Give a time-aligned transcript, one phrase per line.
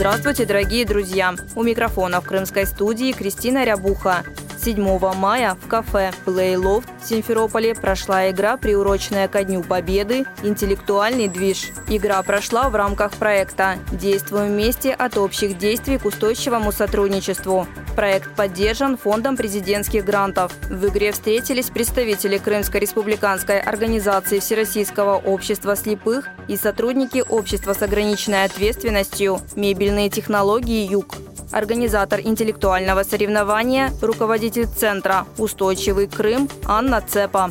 [0.00, 1.34] Здравствуйте, дорогие друзья!
[1.54, 4.24] У микрофона в крымской студии Кристина Рябуха.
[4.62, 11.68] 7 мая в кафе Плейлофт в Симферополе прошла игра, приуроченная ко Дню Победы «Интеллектуальный движ».
[11.88, 17.66] Игра прошла в рамках проекта «Действуем вместе от общих действий к устойчивому сотрудничеству».
[17.96, 20.52] Проект поддержан Фондом президентских грантов.
[20.68, 28.44] В игре встретились представители Крымской республиканской организации Всероссийского общества слепых и сотрудники общества с ограниченной
[28.44, 31.16] ответственностью «Мебельные технологии Юг».
[31.52, 37.50] Организатор интеллектуального соревнования, руководитель центра «Устойчивый Крым» Анна Цепа.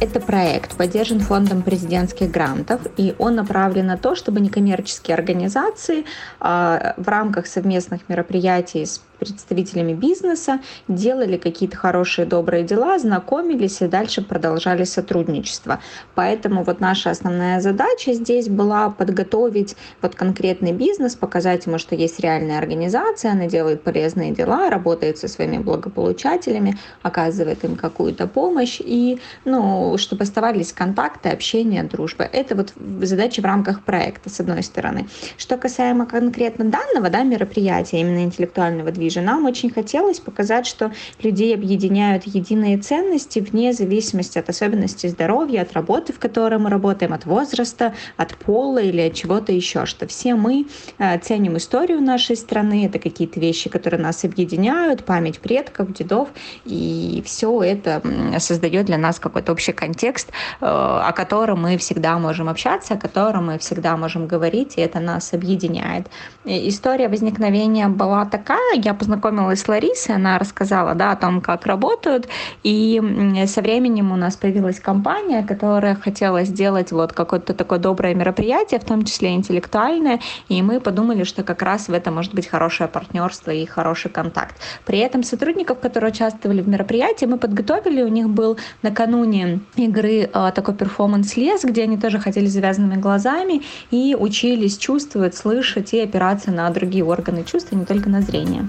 [0.00, 6.04] Это проект поддержан фондом президентских грантов, и он направлен на то, чтобы некоммерческие организации
[6.40, 9.00] а, в рамках совместных мероприятий с
[9.32, 15.80] представителями бизнеса, делали какие-то хорошие, добрые дела, знакомились и дальше продолжали сотрудничество.
[16.14, 22.20] Поэтому вот наша основная задача здесь была подготовить вот конкретный бизнес, показать ему, что есть
[22.20, 29.20] реальная организация, она делает полезные дела, работает со своими благополучателями, оказывает им какую-то помощь, и
[29.44, 32.24] ну, чтобы оставались контакты, общение, дружба.
[32.24, 35.08] Это вот задача в рамках проекта, с одной стороны.
[35.36, 39.20] Что касаемо конкретно данного да, мероприятия, именно интеллектуального движения, же.
[39.20, 45.72] Нам очень хотелось показать, что людей объединяют единые ценности вне зависимости от особенностей здоровья, от
[45.72, 50.34] работы, в которой мы работаем, от возраста, от пола или от чего-то еще, что все
[50.34, 50.66] мы
[50.98, 56.28] э, ценим историю нашей страны, это какие-то вещи, которые нас объединяют, память предков, дедов,
[56.64, 58.02] и все это
[58.38, 60.30] создает для нас какой-то общий контекст,
[60.60, 65.00] э, о котором мы всегда можем общаться, о котором мы всегда можем говорить, и это
[65.00, 66.08] нас объединяет.
[66.44, 72.28] История возникновения была такая, я познакомилась с Ларисой, она рассказала да, о том, как работают,
[72.62, 73.00] и
[73.46, 78.84] со временем у нас появилась компания, которая хотела сделать вот какое-то такое доброе мероприятие, в
[78.84, 83.50] том числе интеллектуальное, и мы подумали, что как раз в этом может быть хорошее партнерство
[83.50, 84.56] и хороший контакт.
[84.84, 90.50] При этом сотрудников, которые участвовали в мероприятии, мы подготовили, у них был накануне игры а,
[90.50, 96.70] такой перформанс-лес, где они тоже ходили завязанными глазами и учились чувствовать, слышать и опираться на
[96.70, 98.68] другие органы чувств, а не только на зрение.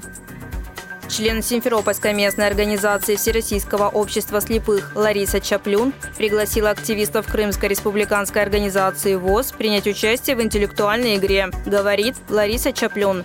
[1.15, 9.53] Член Симферопольской местной организации Всероссийского общества слепых Лариса Чаплюн пригласила активистов Крымской республиканской организации ВОЗ
[9.53, 13.23] принять участие в интеллектуальной игре, говорит Лариса Чаплюн.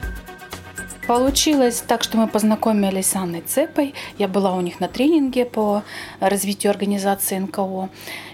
[1.11, 3.95] Получилось так, что мы познакомились с Анной Цепой.
[4.17, 5.83] Я была у них на тренинге по
[6.21, 7.89] развитию организации НКО.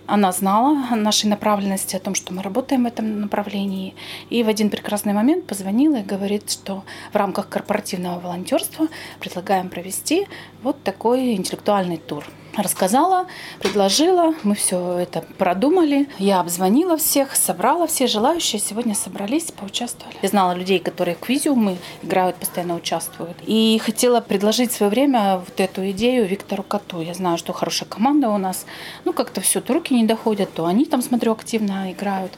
[0.06, 3.94] Она знала о нашей направленности, о том, что мы работаем в этом направлении.
[4.28, 8.88] И в один прекрасный момент позвонила и говорит, что в рамках корпоративного волонтерства
[9.20, 10.26] предлагаем провести
[10.62, 13.26] вот такой интеллектуальный тур рассказала,
[13.60, 16.08] предложила, мы все это продумали.
[16.18, 20.16] Я обзвонила всех, собрала все желающие, сегодня собрались, поучаствовали.
[20.22, 23.36] Я знала людей, которые в квизиумы играют, постоянно участвуют.
[23.46, 27.00] И хотела предложить в свое время вот эту идею Виктору Коту.
[27.00, 28.66] Я знаю, что хорошая команда у нас.
[29.04, 32.32] Ну, как-то все, то руки не доходят, то они там, смотрю, активно играют.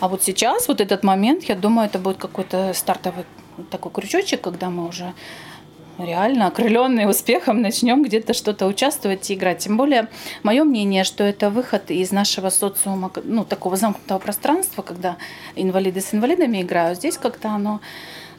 [0.00, 3.24] А вот сейчас, вот этот момент, я думаю, это будет какой-то стартовый
[3.70, 5.12] такой крючочек, когда мы уже
[6.04, 9.58] реально окрыленные успехом начнем где-то что-то участвовать и играть.
[9.58, 10.08] Тем более,
[10.42, 15.16] мое мнение, что это выход из нашего социума, ну, такого замкнутого пространства, когда
[15.56, 16.98] инвалиды с инвалидами играют.
[16.98, 17.80] Здесь как-то оно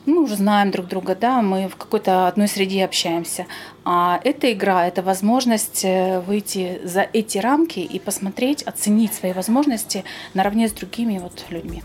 [0.05, 3.45] мы уже знаем друг друга, да, мы в какой-то одной среде общаемся.
[3.85, 10.03] А эта игра– это возможность э, выйти за эти рамки и посмотреть, оценить свои возможности
[10.33, 11.83] наравне с другими вот людьми.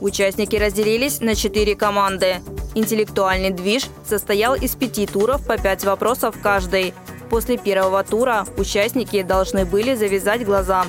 [0.00, 2.36] Участники разделились на четыре команды.
[2.74, 6.94] Интеллектуальный движ состоял из пяти туров по пять вопросов каждый.
[7.28, 10.84] После первого тура участники должны были завязать глаза.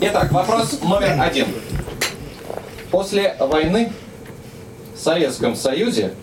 [0.00, 1.46] Итак, вопрос номер один.
[2.90, 3.92] После войны
[4.94, 6.14] в Советском Союзе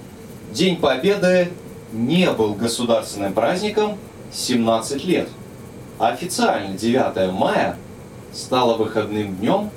[0.51, 1.49] День Победы
[1.91, 3.97] не был государственным праздником
[4.31, 5.29] 17 лет.
[5.99, 7.75] Официально 9 мая
[8.33, 9.69] стало выходным днем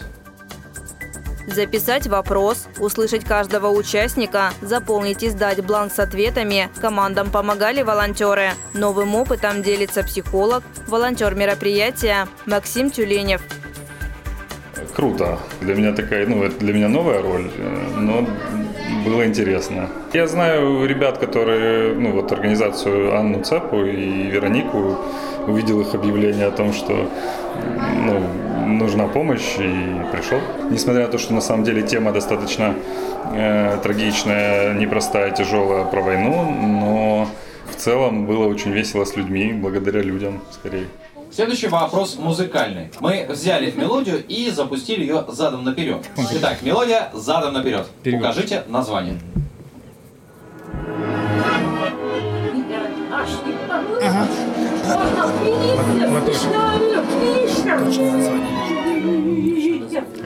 [1.46, 6.68] Записать вопрос, услышать каждого участника, заполнить и сдать бланк с ответами.
[6.78, 8.50] Командам помогали волонтеры.
[8.74, 13.40] Новым опытом делится психолог, волонтер мероприятия Максим Тюленев.
[14.94, 15.38] Круто.
[15.60, 18.26] Для меня такая, ну, это для меня новая роль, э, но
[19.04, 19.88] было интересно.
[20.12, 24.98] Я знаю ребят, которые, ну, вот организацию Анну Цепу и Веронику,
[25.46, 27.08] увидел их объявление о том, что
[28.04, 28.20] ну,
[28.66, 30.40] нужна помощь и пришел.
[30.70, 32.74] Несмотря на то, что на самом деле тема достаточно
[33.32, 37.28] э, трагичная, непростая, тяжелая про войну, но
[37.70, 40.86] в целом было очень весело с людьми, благодаря людям скорее.
[41.30, 42.90] Следующий вопрос музыкальный.
[43.00, 46.04] Мы взяли мелодию и запустили ее задом наперед.
[46.32, 47.86] Итак, мелодия задом наперед.
[48.04, 49.18] Укажите название.
[54.00, 54.26] Ага.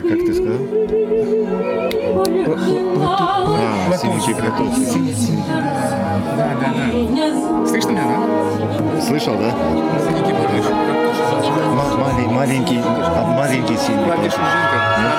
[0.08, 0.58] Как ты сказал?
[3.04, 4.68] А, синенький платок.
[6.36, 7.66] Да, да, да.
[7.66, 9.00] Слышно меня, да?
[9.00, 9.50] Слышал, да?
[10.00, 10.91] Синенький.
[11.32, 14.38] Ма- малень- маленький, маленький синий платочек.
[14.38, 14.42] Платочек?
[14.98, 15.14] Нет,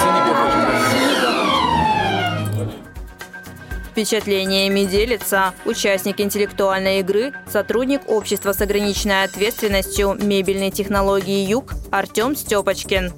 [0.00, 0.78] синий платочек.
[3.90, 13.12] Впечатлениями делится участник интеллектуальной игры, сотрудник общества с ограниченной ответственностью мебельной технологии «Юг» Артем Степочкин.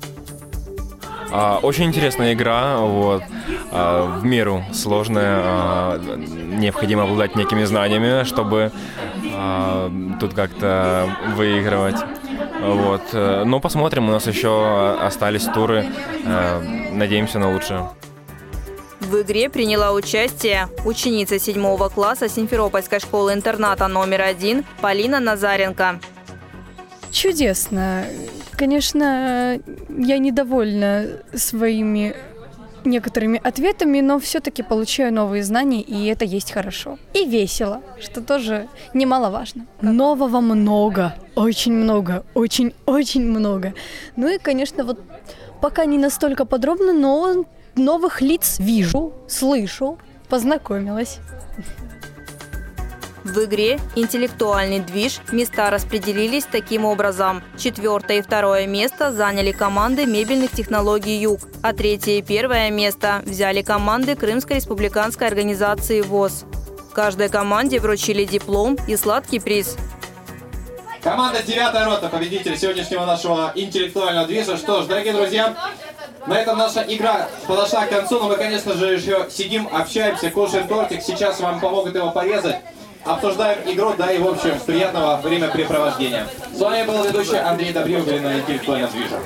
[1.32, 3.22] А, Очень интересная игра, вот,
[3.70, 5.38] а, в меру сложная.
[5.42, 8.72] а, Необходимо обладать некими знаниями, чтобы
[9.32, 11.96] а, тут как-то выигрывать.
[12.60, 13.02] Вот.
[13.12, 15.86] Но посмотрим, у нас еще остались туры.
[16.26, 17.88] э, Надеемся на лучшее.
[19.00, 26.00] В игре приняла участие ученица 7 класса Симферопольской школы-интерната номер один Полина Назаренко.
[27.10, 28.04] Чудесно.
[28.60, 29.58] Конечно,
[29.88, 32.14] я недовольна своими
[32.84, 36.98] некоторыми ответами, но все-таки получаю новые знания, и это есть хорошо.
[37.14, 39.64] И весело, что тоже немаловажно.
[39.80, 43.72] Нового много, очень много, очень-очень много.
[44.16, 45.00] Ну и, конечно, вот
[45.62, 47.46] пока не настолько подробно, но
[47.76, 49.96] новых лиц вижу, слышу,
[50.28, 51.18] познакомилась.
[53.30, 57.44] В игре «Интеллектуальный движ» места распределились таким образом.
[57.56, 63.62] Четвертое и второе место заняли команды мебельных технологий «Юг», а третье и первое место взяли
[63.62, 66.44] команды Крымской республиканской организации ВОЗ.
[66.92, 69.76] Каждой команде вручили диплом и сладкий приз.
[71.00, 74.56] Команда 9 рота, победитель сегодняшнего нашего интеллектуального движа.
[74.56, 75.54] Что ж, дорогие друзья,
[76.26, 80.66] на этом наша игра подошла к концу, но мы, конечно же, еще сидим, общаемся, кушаем
[80.66, 81.00] тортик.
[81.00, 82.56] Сейчас вам помогут его порезать.
[83.04, 86.26] Обсуждаем игру, да и, в общем, приятного времяпрепровождения.
[86.52, 89.18] С вами был ведущий Андрей Добрев, были на интеллектуальном движе.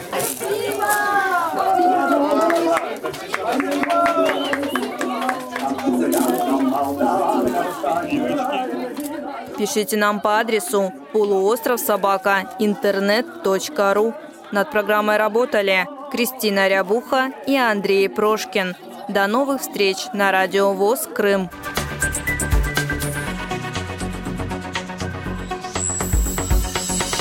[9.59, 14.15] Пишите нам по адресу полуостров собака интернет.ру.
[14.53, 18.77] Над программой работали Кристина Рябуха и Андрей Прошкин.
[19.09, 21.51] До новых встреч на радио ВОЗ Крым.